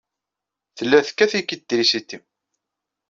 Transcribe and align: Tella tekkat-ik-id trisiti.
Tella 0.77 0.99
tekkat-ik-id 1.07 1.61
trisiti. 1.69 2.17